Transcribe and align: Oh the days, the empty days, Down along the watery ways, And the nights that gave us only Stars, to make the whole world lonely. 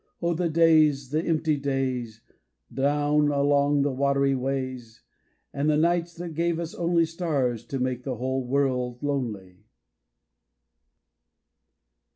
Oh 0.19 0.33
the 0.33 0.49
days, 0.49 1.09
the 1.11 1.21
empty 1.23 1.57
days, 1.57 2.21
Down 2.73 3.27
along 3.27 3.83
the 3.83 3.91
watery 3.91 4.33
ways, 4.33 5.03
And 5.53 5.69
the 5.69 5.77
nights 5.77 6.15
that 6.15 6.33
gave 6.33 6.59
us 6.59 6.73
only 6.73 7.05
Stars, 7.05 7.63
to 7.65 7.77
make 7.77 8.01
the 8.01 8.15
whole 8.15 8.43
world 8.43 9.03
lonely. 9.03 9.59